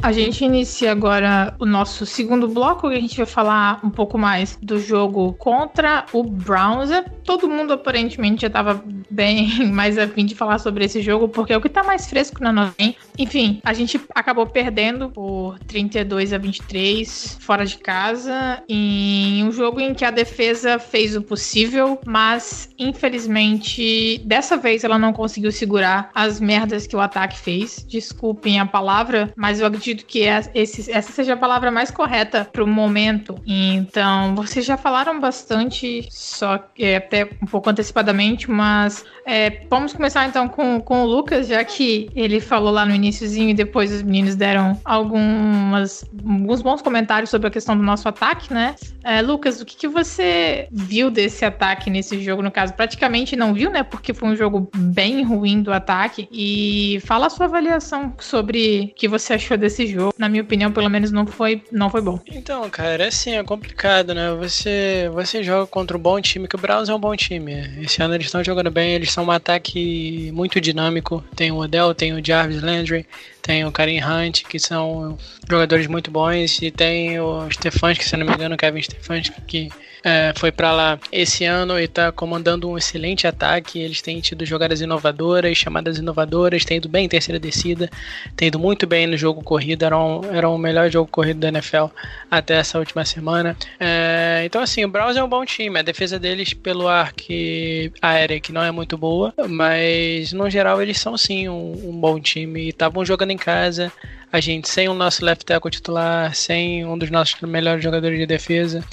[0.00, 4.16] A gente inicia agora o nosso segundo bloco, que a gente vai falar um pouco
[4.16, 6.90] mais do jogo contra o Browns.
[7.24, 11.56] Todo mundo aparentemente já estava bem mais afim de falar sobre esse jogo, porque é
[11.56, 12.74] o que está mais fresco na nossa.
[13.18, 19.80] Enfim, a gente acabou perdendo por 32 a 23 fora de casa, em um jogo
[19.80, 26.10] em que a defesa fez o possível, mas infelizmente dessa vez ela não conseguiu segurar
[26.14, 27.84] as merdas que o ataque fez.
[27.88, 31.90] Desculpem a palavra, mas eu acredito acredito que é esse, essa seja a palavra mais
[31.90, 33.40] correta para o momento.
[33.46, 39.92] Então, vocês já falaram bastante, só que é, até um pouco antecipadamente, mas é, vamos
[39.92, 43.92] começar então com, com o Lucas, já que ele falou lá no iníciozinho e depois
[43.92, 48.74] os meninos deram algumas, alguns bons comentários sobre a questão do nosso ataque, né?
[49.04, 52.74] É, Lucas, o que, que você viu desse ataque nesse jogo, no caso?
[52.74, 53.82] Praticamente não viu, né?
[53.82, 56.28] Porque foi um jogo bem ruim do ataque.
[56.30, 60.14] E fala a sua avaliação sobre o que você achou desse jogo.
[60.18, 62.20] Na minha opinião, pelo menos não foi, não foi bom.
[62.26, 64.34] Então, cara, é assim, é complicado, né?
[64.38, 67.52] Você, você joga contra um bom time, que o Browns é um bom time.
[67.82, 71.22] Esse ano eles estão jogando bem, eles são um ataque muito dinâmico.
[71.36, 73.06] Tem o Odell, tem o Jarvis Landry,
[73.42, 75.16] tem o Karim Hunt, que são
[75.48, 79.68] jogadores muito bons, e tem o Stefanski, se não me engano, o Kevin Stefanski, que
[80.04, 83.78] é, foi para lá esse ano e está comandando um excelente ataque.
[83.78, 87.90] Eles têm tido jogadas inovadoras, chamadas inovadoras, têm ido bem em terceira descida,
[88.36, 89.67] têm ido muito bem no jogo corrido.
[89.80, 91.86] Era, um, era o melhor jogo corrido da NFL
[92.30, 93.56] até essa última semana.
[93.78, 95.78] É, então, assim, o Browns é um bom time.
[95.78, 100.80] A defesa deles pelo ar que aérea que não é muito boa, mas no geral
[100.80, 102.68] eles são sim um, um bom time.
[102.68, 103.92] Estavam jogando em casa
[104.32, 108.26] a gente sem o nosso left tackle titular, sem um dos nossos melhores jogadores de
[108.26, 108.84] defesa.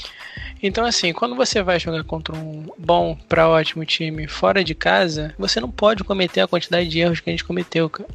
[0.63, 5.33] Então, assim, quando você vai jogar contra um bom para ótimo time fora de casa,
[5.37, 8.09] você não pode cometer a quantidade de erros que a gente cometeu, cara.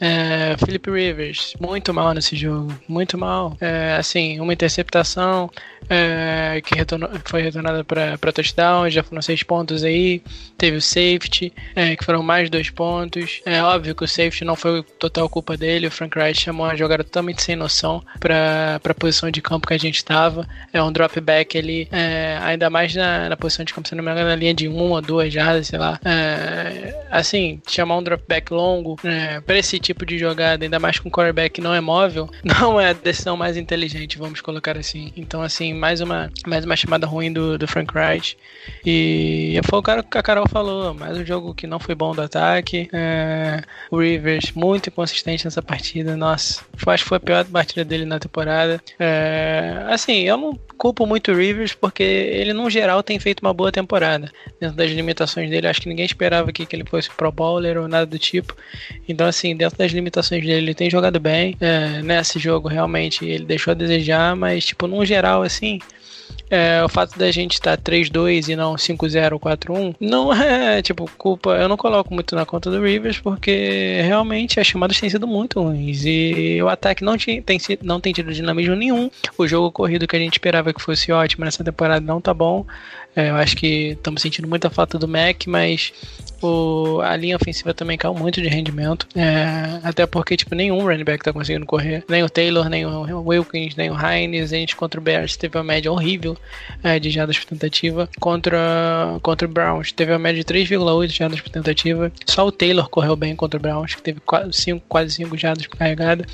[0.00, 3.54] É, Philip Rivers, muito mal nesse jogo, muito mal.
[3.60, 5.50] É, assim, uma interceptação
[5.90, 10.22] é, que retornou, foi retornada para touchdown, já foram seis pontos aí.
[10.56, 13.42] Teve o safety, é, que foram mais dois pontos.
[13.44, 15.86] É óbvio que o safety não foi total culpa dele.
[15.86, 19.74] O Frank Wright chamou uma jogada totalmente sem noção para a posição de campo que
[19.74, 20.48] a gente estava.
[20.72, 24.04] É um drop back ali, é, ainda mais na, na, posição de campo, se não
[24.04, 25.98] me engano, na linha de uma ou duas jardas, sei lá.
[26.04, 28.96] É, assim, chamar um drop back longo
[29.44, 32.90] para esse tipo de jogada, ainda mais com um quarterback não é móvel, não é
[32.90, 35.12] a decisão mais inteligente, vamos colocar assim.
[35.16, 38.36] Então, assim, mais uma, mais uma chamada ruim do, do Frank Wright.
[38.84, 42.14] E foi o cara que a Carol falou, mais um jogo que não foi bom
[42.14, 42.88] do ataque.
[42.92, 48.04] É, o Rivers, muito inconsistente nessa partida, nossa, acho que foi a pior partida dele
[48.04, 48.80] na temporada.
[48.98, 53.52] É, assim, eu não culpo muito o Rivers porque ele, no geral, tem feito uma
[53.52, 54.30] boa temporada.
[54.60, 57.88] Dentro das limitações dele, acho que ninguém esperava que, que ele fosse pro bowler ou
[57.88, 58.56] nada do tipo.
[59.08, 61.56] Então, assim, dentro das limitações dele, ele tem jogado bem.
[61.60, 65.78] É, nesse jogo, realmente, ele deixou a desejar, mas, tipo, no geral, assim,
[66.50, 70.82] é, o fato da gente estar tá 3-2 e não 5-0 ou 4-1 não é,
[70.82, 71.50] tipo, culpa.
[71.50, 75.62] Eu não coloco muito na conta do Rivers porque realmente as chamadas têm sido muito
[75.62, 79.10] ruins e o ataque não, tinha, tem, não tem tido dinamismo nenhum.
[79.38, 82.66] O jogo corrido que a gente esperava que fosse ótimo nessa temporada não tá bom.
[83.14, 85.92] É, eu acho que estamos sentindo muita falta do Mac, mas
[86.42, 89.06] o, a linha ofensiva também caiu muito de rendimento.
[89.14, 92.04] É, até porque, tipo, nenhum running back tá conseguindo correr.
[92.08, 94.52] Nem o Taylor, nem o Wilkins, nem o Hines.
[94.52, 96.36] A gente contra o Bears teve uma média horrível
[96.82, 98.08] é, de jardas por tentativa.
[98.18, 102.12] Contra, contra o Browns teve uma média de 3,8 jardas por tentativa.
[102.26, 105.66] Só o Taylor correu bem contra o Browns, que teve quase 5, quase 5 jardas
[105.66, 106.24] por carregada.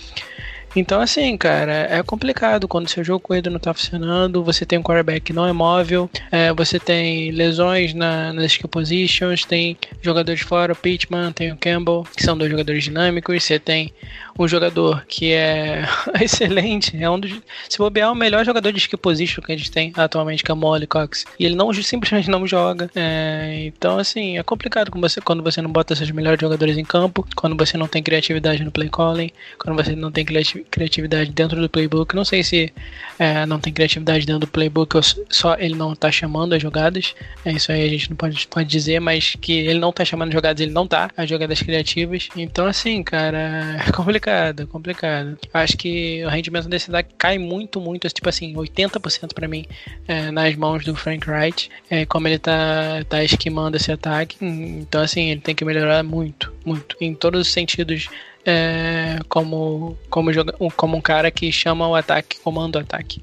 [0.76, 4.82] Então, assim, cara, é complicado quando seu jogo corrido não tá funcionando, você tem um
[4.82, 10.42] quarterback que não é móvel, é, você tem lesões na, nas skill positions, tem jogadores
[10.42, 13.90] fora, o Pittman, tem o Campbell, que são dois jogadores dinâmicos, você tem
[14.38, 15.84] um jogador que é
[16.20, 17.32] excelente, é um dos.
[17.68, 20.50] Se bobear, é o melhor jogador de skill position que a gente tem atualmente, que
[20.50, 21.24] é o Molly Cox.
[21.38, 22.90] E ele não simplesmente não joga.
[22.94, 27.26] É, então, assim, é complicado você, quando você não bota seus melhores jogadores em campo,
[27.34, 31.68] quando você não tem criatividade no play calling, quando você não tem criatividade dentro do
[31.68, 32.14] playbook.
[32.14, 32.72] Não sei se
[33.18, 37.14] é, não tem criatividade dentro do playbook ou só ele não tá chamando as jogadas.
[37.44, 40.32] É isso aí a gente não pode, pode dizer, mas que ele não tá chamando
[40.32, 42.28] jogadas, ele não tá, as jogadas criativas.
[42.36, 45.38] Então, assim, cara, é complicado complicado, complicado.
[45.54, 49.64] Acho que o rendimento desse ataque cai muito, muito, tipo assim, 80% para mim
[50.08, 54.36] é, nas mãos do Frank Wright, é, como ele tá, tá esquimando esse ataque.
[54.40, 58.08] Então, assim, ele tem que melhorar muito, muito, em todos os sentidos.
[58.48, 60.30] É, como, como,
[60.76, 63.20] como um cara que chama o ataque, comanda o ataque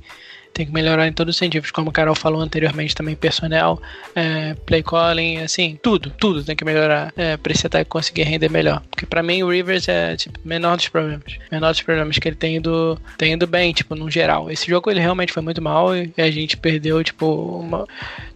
[0.53, 3.81] tem que melhorar em todos os sentidos, como o Carol falou anteriormente também, personnel,
[4.15, 8.49] é, play calling, assim, tudo, tudo tem que melhorar é, pra esse ataque conseguir render
[8.49, 8.81] melhor.
[8.89, 11.23] Porque pra mim o Rivers é, tipo, menor dos problemas.
[11.51, 14.51] Menor dos problemas que ele tem ido, tem ido bem, tipo, no geral.
[14.51, 17.25] Esse jogo ele realmente foi muito mal e a gente perdeu, tipo,
[17.59, 17.87] uma...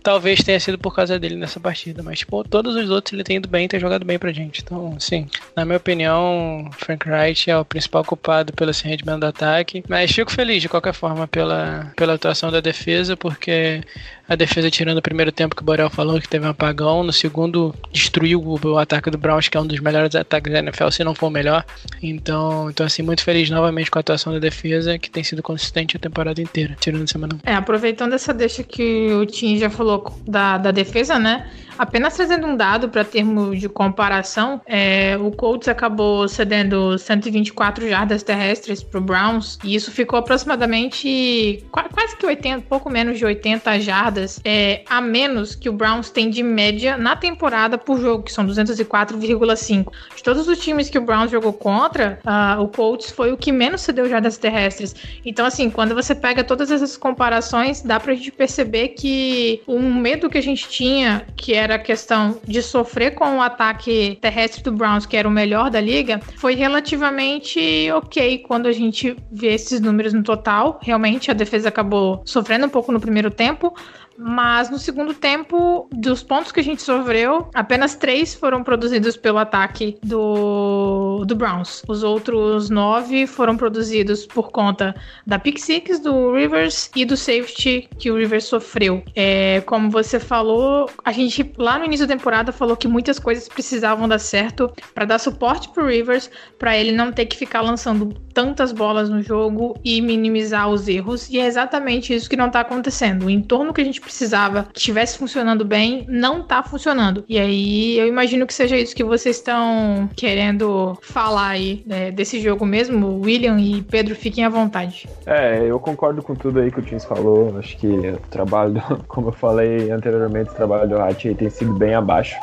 [0.08, 3.38] talvez tenha sido por causa dele nessa partida, mas, tipo, todos os outros ele tem
[3.38, 4.62] ido bem, tem jogado bem pra gente.
[4.64, 9.28] Então, sim, na minha opinião, Frank Wright é o principal culpado pelo esse rendimento do
[9.28, 13.82] ataque, mas fico feliz de qualquer forma pela, pela pela atuação da defesa, porque
[14.28, 17.14] a defesa, tirando o primeiro tempo que o Borel falou que teve um apagão, no
[17.14, 21.04] segundo destruiu o, ataque do Browns, que é um dos melhores ataques da NFL, se
[21.04, 21.66] não for o melhor.
[22.02, 25.96] Então, então assim, muito feliz novamente com a atuação da defesa, que tem sido consistente
[25.96, 27.38] a temporada inteira, tirando semana.
[27.46, 31.50] É, aproveitando essa deixa que o Tim já falou da, da defesa, né?
[31.78, 38.24] Apenas trazendo um dado para termo de comparação, é, o Colts acabou cedendo 124 jardas
[38.24, 43.80] terrestres para o Browns e isso ficou aproximadamente quase que 80, pouco menos de 80
[43.80, 48.32] jardas é, a menos que o Browns tem de média na temporada por jogo, que
[48.32, 49.92] são 204,5.
[50.16, 53.52] De todos os times que o Browns jogou contra, uh, o Colts foi o que
[53.52, 54.96] menos cedeu jardas terrestres.
[55.26, 59.94] Então, assim, quando você pega todas essas comparações, dá para a gente perceber que um
[59.94, 64.18] medo que a gente tinha, que era era a questão de sofrer com o ataque
[64.22, 69.18] terrestre do Browns, que era o melhor da liga, foi relativamente ok quando a gente
[69.30, 70.80] vê esses números no total.
[70.82, 73.76] Realmente a defesa acabou sofrendo um pouco no primeiro tempo,
[74.18, 79.38] mas no segundo tempo, dos pontos que a gente sofreu, apenas três foram produzidos pelo
[79.38, 81.84] ataque do, do Browns.
[81.88, 87.88] Os outros nove foram produzidos por conta da pick six do Rivers e do safety
[87.98, 89.04] que o Rivers sofreu.
[89.16, 93.48] É, como você falou, a gente lá no início da temporada falou que muitas coisas
[93.48, 98.14] precisavam dar certo para dar suporte pro Rivers, para ele não ter que ficar lançando
[98.34, 101.30] tantas bolas no jogo e minimizar os erros.
[101.30, 103.26] E é exatamente isso que não tá acontecendo.
[103.26, 107.26] O entorno que a gente precisava que estivesse funcionando bem, não tá funcionando.
[107.28, 112.40] E aí eu imagino que seja isso que vocês estão querendo falar aí né, desse
[112.40, 113.20] jogo mesmo.
[113.20, 115.10] William e Pedro, fiquem à vontade.
[115.26, 117.58] É, eu concordo com tudo aí que o Tins falou.
[117.60, 121.94] Acho que o trabalho, como eu falei anteriormente, o trabalho do Hatch tem sido bem
[121.94, 122.36] abaixo.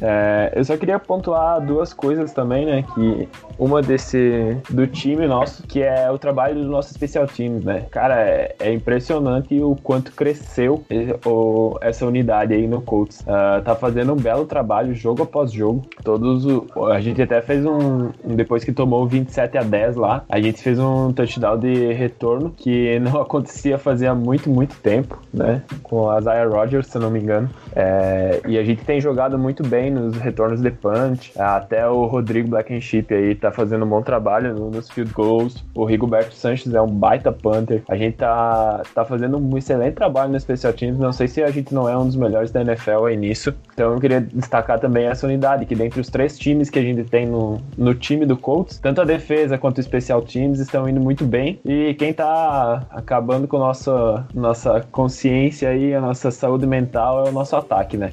[0.00, 2.84] É, eu só queria pontuar duas coisas também, né?
[2.94, 3.28] Que
[3.58, 7.86] uma desse do time nosso, que é o trabalho do nosso especial teams, né?
[7.90, 10.84] Cara, é, é impressionante o quanto cresceu
[11.24, 13.20] o, essa unidade aí no Colts.
[13.20, 15.82] Uh, tá fazendo um belo trabalho jogo após jogo.
[16.02, 20.40] Todos o, a gente até fez um depois que tomou 27 a 10 lá, a
[20.40, 25.62] gente fez um touchdown de retorno que não acontecia fazia muito muito tempo, né?
[25.82, 27.48] Com a Zaya Rogers, se não me engano.
[27.74, 31.32] É, e a gente tem jogado muito bem bem nos retornos de punch.
[31.38, 35.62] Até o Rodrigo Blackenship aí tá fazendo um bom trabalho nos field goals.
[35.74, 37.82] O Rigoberto Sanches é um baita punter.
[37.88, 40.98] A gente tá, tá fazendo um excelente trabalho no Special Teams.
[40.98, 43.54] Não sei se a gente não é um dos melhores da NFL aí nisso.
[43.72, 47.04] Então eu queria destacar também essa unidade, que dentre os três times que a gente
[47.04, 51.00] tem no, no time do Colts, tanto a defesa quanto o Special Teams estão indo
[51.00, 51.60] muito bem.
[51.64, 57.32] E quem tá acabando com nossa, nossa consciência e a nossa saúde mental é o
[57.32, 58.12] nosso ataque, né?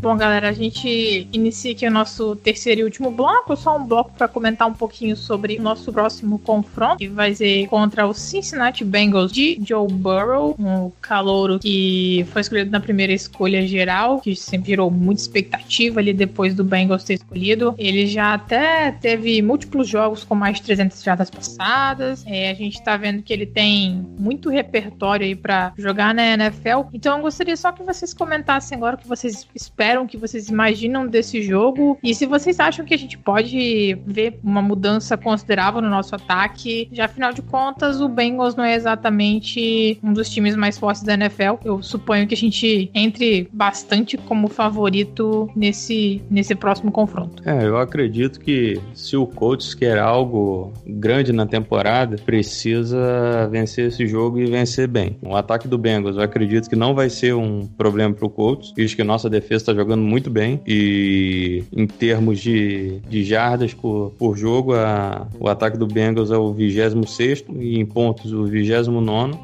[0.00, 3.54] Bom, galera, a gente inicia aqui o nosso terceiro e último bloco.
[3.54, 7.66] Só um bloco para comentar um pouquinho sobre o nosso próximo confronto, que vai ser
[7.66, 13.66] contra o Cincinnati Bengals de Joe Burrow, um calouro que foi escolhido na primeira escolha
[13.66, 17.74] geral, que sempre virou muita expectativa ali depois do Bengals ter escolhido.
[17.76, 22.24] Ele já até teve múltiplos jogos com mais de 300 jardas passadas.
[22.26, 26.88] É, a gente tá vendo que ele tem muito repertório aí para jogar na NFL.
[26.94, 30.48] Então eu gostaria só que vocês comentassem agora o que vocês esperam esperam, que vocês
[30.48, 35.80] imaginam desse jogo e se vocês acham que a gente pode ver uma mudança considerável
[35.80, 36.88] no nosso ataque.
[36.92, 41.14] Já afinal de contas, o Bengals não é exatamente um dos times mais fortes da
[41.14, 41.56] NFL.
[41.64, 47.42] Eu suponho que a gente entre bastante como favorito nesse, nesse próximo confronto.
[47.48, 54.06] É, eu acredito que se o Colts quer algo grande na temporada, precisa vencer esse
[54.06, 55.16] jogo e vencer bem.
[55.22, 58.72] O ataque do Bengals, eu acredito que não vai ser um problema para o Colts,
[58.76, 64.12] visto que nossa defesa está jogando muito bem e em termos de, de jardas por,
[64.18, 68.70] por jogo, a, o ataque do Bengals é o 26 e em pontos o 29.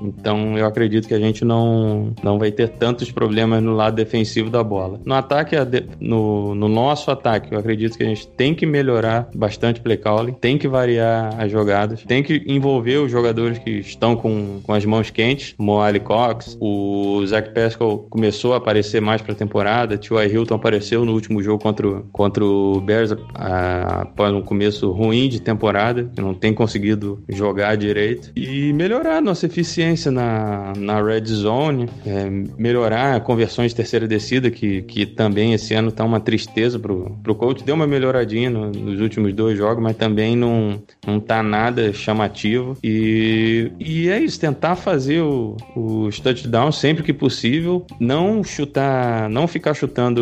[0.03, 4.51] Então eu acredito que a gente não, não vai ter tantos problemas no lado defensivo
[4.51, 5.01] da bola.
[5.05, 5.57] No ataque,
[6.01, 10.33] no, no nosso ataque, eu acredito que a gente tem que melhorar bastante play calling,
[10.33, 14.85] tem que variar as jogadas, tem que envolver os jogadores que estão com, com as
[14.85, 20.18] mãos quentes, Moali Cox, o Zach Pascal começou a aparecer mais para a temporada, Tio
[20.27, 26.11] Hilton apareceu no último jogo contra, contra o Bears após um começo ruim de temporada,
[26.15, 28.33] que não tem conseguido jogar direito.
[28.37, 34.83] E melhorar nossa eficiência na, na red zone, é, melhorar conversões de terceira descida, que,
[34.83, 37.65] que também esse ano tá uma tristeza pro, pro coach.
[37.65, 42.77] Deu uma melhoradinha no, nos últimos dois jogos, mas também não, não tá nada chamativo.
[42.83, 49.47] E, e é isso, tentar fazer o, os touchdowns sempre que possível, não chutar, não
[49.47, 50.15] ficar chutando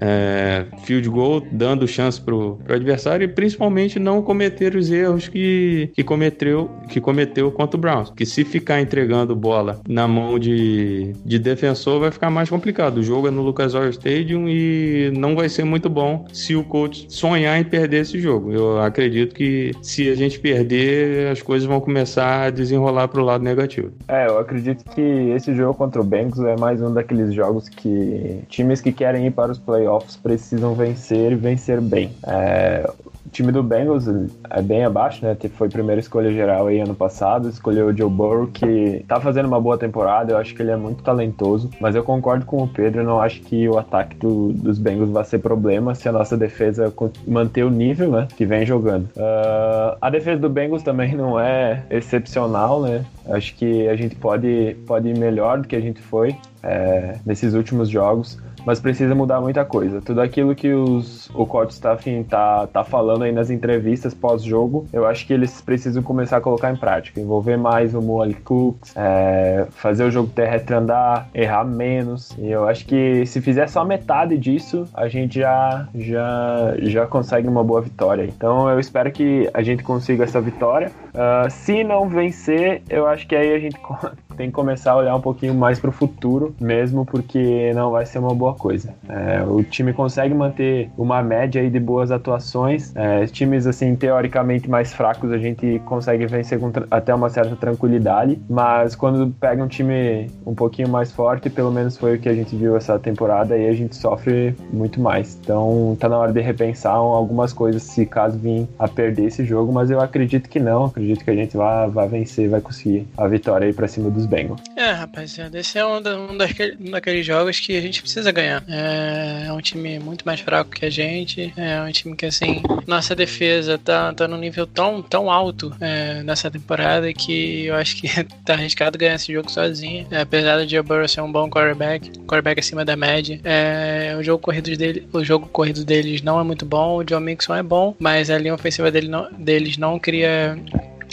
[0.00, 5.90] é, field goal, dando chance pro, pro adversário e principalmente não cometer os erros que,
[5.94, 8.10] que, cometeu, que cometeu contra o Browns.
[8.10, 12.98] Que se ficar entregando bola na mão de, de defensor vai ficar mais complicado.
[12.98, 16.64] O jogo é no Lucas Oil Stadium e não vai ser muito bom se o
[16.64, 18.52] coach sonhar em perder esse jogo.
[18.52, 23.44] Eu acredito que se a gente perder, as coisas vão começar a desenrolar pro lado
[23.44, 23.92] negativo.
[24.08, 28.42] É, eu acredito que esse jogo contra o Bengals é mais um daqueles jogos que
[28.48, 32.10] times que querem querem ir para os playoffs precisam vencer e vencer bem.
[32.26, 32.90] É,
[33.26, 34.06] o time do Bengals
[34.48, 35.36] é bem abaixo, né?
[35.56, 39.60] Foi primeira escolha geral aí ano passado, escolheu o Joe Burrow, que tá fazendo uma
[39.60, 43.02] boa temporada, eu acho que ele é muito talentoso, mas eu concordo com o Pedro,
[43.02, 46.34] eu não acho que o ataque do, dos Bengals vai ser problema se a nossa
[46.34, 46.90] defesa
[47.28, 49.04] manter o nível, né, que vem jogando.
[49.16, 53.04] Uh, a defesa do Bengals também não é excepcional, né?
[53.28, 57.52] Acho que a gente pode, pode ir melhor do que a gente foi é, nesses
[57.52, 60.00] últimos jogos mas precisa mudar muita coisa.
[60.00, 65.06] Tudo aquilo que os, o coach staff tá, tá falando aí nas entrevistas pós-jogo, eu
[65.06, 67.20] acho que eles precisam começar a colocar em prática.
[67.20, 72.30] Envolver mais o Moali Cooks, é, fazer o jogo terrestre andar, errar menos.
[72.38, 77.48] E eu acho que se fizer só metade disso, a gente já, já, já consegue
[77.48, 78.24] uma boa vitória.
[78.24, 80.90] Então eu espero que a gente consiga essa vitória.
[81.14, 83.78] Uh, se não vencer, eu acho que aí a gente
[84.36, 88.06] tem que começar a olhar um pouquinho mais para o futuro, mesmo porque não vai
[88.06, 88.94] ser uma boa coisa.
[89.08, 92.94] É, o time consegue manter uma média aí de boas atuações.
[92.96, 98.40] É, times assim teoricamente mais fracos a gente consegue vencer com até uma certa tranquilidade,
[98.48, 102.34] mas quando pega um time um pouquinho mais forte, pelo menos foi o que a
[102.34, 105.38] gente viu essa temporada, aí a gente sofre muito mais.
[105.42, 109.72] Então tá na hora de repensar algumas coisas se caso vir a perder esse jogo,
[109.72, 110.86] mas eu acredito que não.
[110.86, 114.23] Acredito que a gente vai, vai vencer, vai conseguir a vitória aí para cima dos
[114.24, 114.60] dos Bengals.
[114.76, 118.32] É, rapaziada, esse é um, da, um, daquele, um daqueles jogos que a gente precisa
[118.32, 118.64] ganhar.
[118.68, 121.52] É, é, um time muito mais fraco que a gente.
[121.56, 126.22] É um time que, assim, nossa defesa tá, tá num nível tão, tão alto é,
[126.22, 128.08] nessa temporada que eu acho que
[128.44, 130.06] tá arriscado ganhar esse jogo sozinho.
[130.10, 134.22] É, apesar do Joe Burrow ser um bom quarterback, quarterback acima da média, é, o
[134.22, 136.96] jogo corrido dele, o jogo corrido deles não é muito bom.
[136.96, 140.58] O John Mixon é bom, mas a linha ofensiva dele não, deles não cria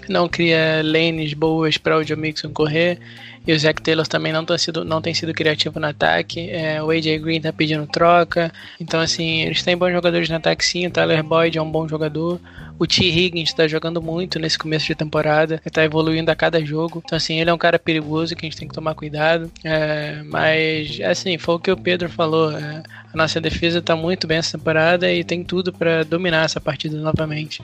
[0.10, 3.00] não cria lanes boas para o Joe Mixon correr.
[3.46, 6.50] E o Zach Taylor também não, tá sido, não tem sido criativo no ataque.
[6.50, 8.52] É, o AJ Green tá pedindo troca.
[8.80, 10.86] Então, assim, eles têm bons jogadores no ataque sim.
[10.86, 12.40] O Tyler Boyd é um bom jogador.
[12.80, 13.04] O T.
[13.04, 15.56] Higgins está jogando muito nesse começo de temporada.
[15.56, 17.02] Ele tá evoluindo a cada jogo.
[17.06, 19.52] Então, assim, ele é um cara perigoso que a gente tem que tomar cuidado.
[19.64, 22.52] É, mas, assim, foi o que o Pedro falou.
[22.52, 26.62] É, a nossa defesa está muito bem essa temporada e tem tudo para dominar essa
[26.62, 27.62] partida novamente.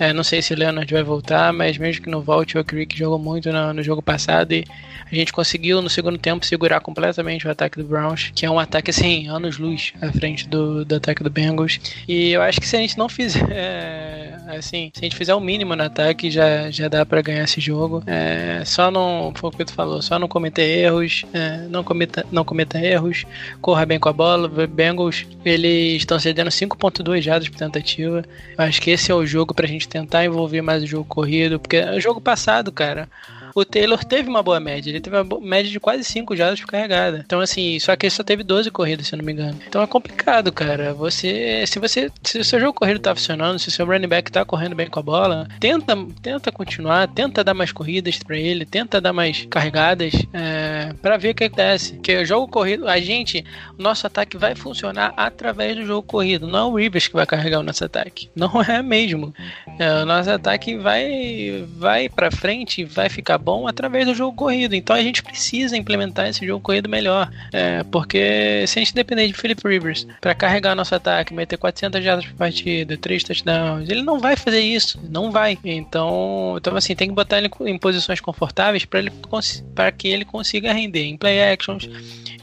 [0.00, 2.96] É, não sei se o Leonard vai voltar, mas mesmo que não volte, o Creek
[2.96, 4.64] jogou muito no, no, jogo passado e
[5.12, 8.58] a gente conseguiu no segundo tempo segurar completamente o ataque do Browns, que é um
[8.58, 11.78] ataque assim, anos-luz à frente do, do ataque do Bengals.
[12.08, 15.34] E eu acho que se a gente não fizer, é, assim, se a gente fizer
[15.34, 18.02] o mínimo no ataque, já, já dá para ganhar esse jogo.
[18.06, 22.24] É, só não, foi o que tu falou, só não cometer erros, é, não, cometa,
[22.30, 23.24] não cometa erros,
[23.60, 24.48] corra bem com a bola.
[24.66, 28.24] Bengals, eles estão cedendo 5.2 jardas por tentativa.
[28.56, 31.80] Acho que esse é o jogo pra gente tentar envolver mais o jogo corrido, porque
[31.80, 33.08] o jogo passado, cara,
[33.54, 34.90] o Taylor teve uma boa média.
[34.90, 37.22] Ele teve uma média de quase 5 jardas por carregada.
[37.24, 39.58] Então, assim, só que ele só teve 12 corridas, se eu não me engano.
[39.66, 40.94] Então é complicado, cara.
[40.94, 41.64] Você.
[41.66, 42.10] Se você.
[42.22, 44.88] Se o seu jogo corrido tá funcionando, se o seu running back tá correndo bem
[44.88, 49.46] com a bola, tenta, tenta continuar, tenta dar mais corridas para ele, tenta dar mais
[49.46, 51.94] carregadas é, para ver o que acontece.
[51.94, 53.44] Porque o jogo corrido, a gente,
[53.78, 56.46] o nosso ataque vai funcionar através do jogo corrido.
[56.46, 58.30] Não é o Rivers que vai carregar o nosso ataque.
[58.34, 59.34] Não é mesmo.
[59.78, 64.74] É, o nosso ataque vai, vai para frente, vai ficar bom através do jogo corrido.
[64.74, 67.30] Então a gente precisa implementar esse jogo corrido melhor.
[67.52, 72.04] É, porque se a gente depender de Philip Rivers para carregar nosso ataque, meter 400
[72.04, 75.00] jardas por partida, 3 touchdowns, ele não vai fazer isso.
[75.08, 75.58] Não vai.
[75.64, 81.04] Então, então assim, tem que botar ele em posições confortáveis para que ele consiga render
[81.04, 81.88] em play actions,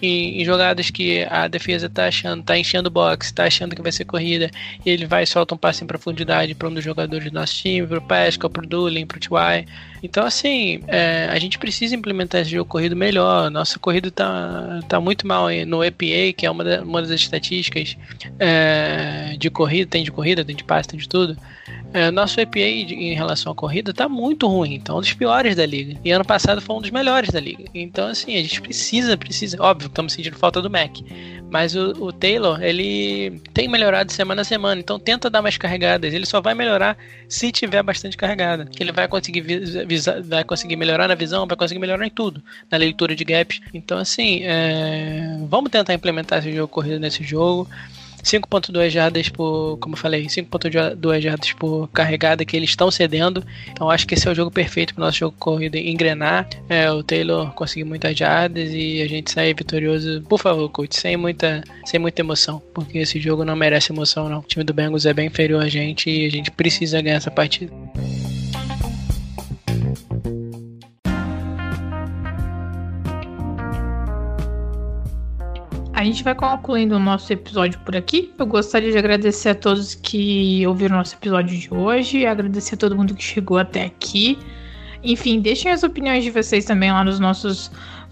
[0.02, 3.82] em, em, jogadas que a defesa tá achando, tá enchendo o box, tá achando que
[3.82, 4.50] vai ser corrida,
[4.86, 7.56] e ele vai e solta um passe em profundidade para um dos jogadores do nosso
[7.56, 9.66] time, pro Pascal, pro Doolin, pro T.Y.
[10.04, 13.50] Então, assim, é, a gente precisa implementar esse jogo corrido melhor.
[13.50, 17.98] Nossa corrida tá, tá muito mal no EPA, que é uma, da, uma das estatísticas
[18.40, 21.36] é, de corrida, tem de corrida, tem de passe, tem de tudo.
[21.94, 25.66] É, nosso EPA em relação à corrida tá muito ruim, então um dos piores da
[25.66, 26.00] liga.
[26.04, 27.64] E ano passado foi um dos melhores da liga.
[27.74, 29.58] Então, assim, a gente precisa, precisa.
[29.62, 30.98] Óbvio, estamos sentindo falta do Mac.
[31.50, 36.14] Mas o, o, Taylor, ele tem melhorado semana a semana, então tenta dar mais carregadas.
[36.14, 36.98] Ele só vai melhorar
[37.30, 38.66] se tiver bastante carregada.
[38.66, 42.44] Que ele vai conseguir visa, vai conseguir melhorar na visão, vai conseguir melhorar em tudo,
[42.70, 43.62] na leitura de gaps.
[43.74, 47.68] Então, assim, é, vamos tentar implementar esse jogo corrido nesse jogo.
[48.28, 53.44] 5.2 jardas por, como eu falei, 5.2 jardas por carregada que eles estão cedendo.
[53.72, 56.48] Então acho que esse é o jogo perfeito para o nosso jogo corrido engrenar.
[56.68, 60.22] É, o Taylor conseguir muitas jardas e a gente sair vitorioso.
[60.24, 64.40] Por favor, coach, sem muita, sem muita emoção, porque esse jogo não merece emoção não.
[64.40, 67.32] O time do Bengals é bem inferior a gente e a gente precisa ganhar essa
[67.32, 67.72] partida.
[75.98, 78.32] A gente vai concluindo o nosso episódio por aqui.
[78.38, 82.78] Eu gostaria de agradecer a todos que ouviram o nosso episódio de hoje, agradecer a
[82.78, 84.38] todo mundo que chegou até aqui.
[85.04, 87.72] Enfim, deixem as opiniões de vocês também lá nos nossos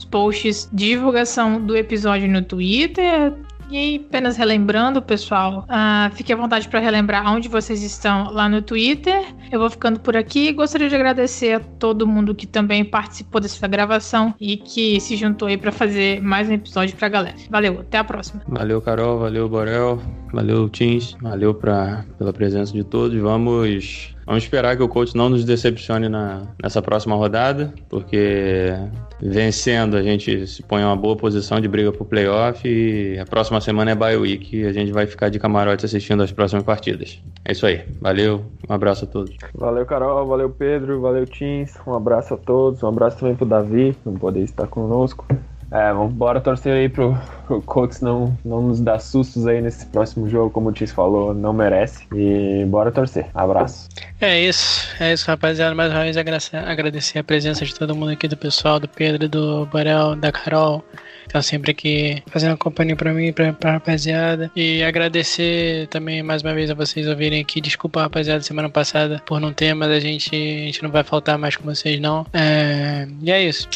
[0.09, 3.31] posts de divulgação do episódio no Twitter,
[3.69, 8.61] e apenas relembrando, pessoal, uh, fique à vontade para relembrar onde vocês estão lá no
[8.61, 9.25] Twitter.
[9.51, 10.51] Eu vou ficando por aqui.
[10.51, 15.47] Gostaria de agradecer a todo mundo que também participou dessa gravação e que se juntou
[15.47, 17.35] aí para fazer mais um episódio para a galera.
[17.49, 18.41] Valeu, até a próxima.
[18.47, 20.01] Valeu, Carol, valeu, Borel,
[20.31, 23.19] valeu, Teams, valeu pra, pela presença de todos.
[23.19, 28.73] Vamos Vamos esperar que o coach não nos decepcione na, nessa próxima rodada, porque
[29.21, 33.25] vencendo a gente se põe em uma boa posição de briga pro playoff e a
[33.25, 36.63] próxima semana é bye week e a gente vai ficar de camarote assistindo as próximas
[36.63, 37.21] partidas.
[37.43, 37.83] É isso aí.
[38.01, 39.35] Valeu, um abraço a todos.
[39.53, 41.73] Valeu, Carol, valeu, Pedro, valeu, Teams.
[41.85, 45.25] Um abraço a todos, um abraço também pro Davi, não poder estar conosco.
[45.71, 49.85] É, vamos bora torcer aí pro, pro Colts não, não nos dar sustos aí nesse
[49.87, 52.05] próximo jogo, como o Tis falou, não merece.
[52.13, 53.27] E bora torcer.
[53.33, 53.89] Abraço.
[54.21, 55.75] É isso, é isso, rapaziada.
[55.75, 59.65] Mais uma vez agradecer a presença de todo mundo aqui, do pessoal, do Pedro, do
[59.65, 60.83] Borel, da Carol
[61.27, 64.51] tá sempre aqui fazendo companhia pra mim, pra, pra rapaziada.
[64.55, 67.59] E agradecer também mais uma vez a vocês ouvirem aqui.
[67.59, 71.37] Desculpa, rapaziada, semana passada por não ter, mas a gente, a gente não vai faltar
[71.37, 72.25] mais com vocês, não.
[72.33, 73.67] É, e é isso.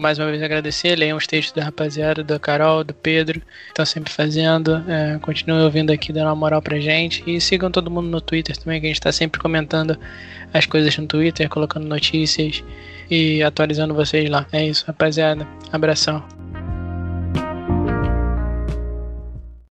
[0.00, 0.96] Mais uma vez agradecer.
[0.96, 4.82] Leiam os textos da rapaziada, da Carol, do Pedro, estão sempre fazendo.
[4.88, 7.22] É, continuem ouvindo aqui, dando uma moral pra gente.
[7.26, 9.98] E sigam todo mundo no Twitter também, que a gente tá sempre comentando
[10.52, 12.62] as coisas no Twitter, colocando notícias
[13.10, 14.46] e atualizando vocês lá.
[14.52, 15.46] É isso, rapaziada.
[15.72, 16.39] Abração.